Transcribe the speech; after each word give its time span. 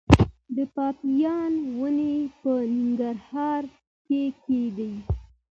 د 0.55 0.57
پاپایا 0.75 1.35
ونې 1.79 2.15
په 2.39 2.51
ننګرهار 2.75 3.63
کې 4.05 4.21
کیږي؟ 4.43 4.93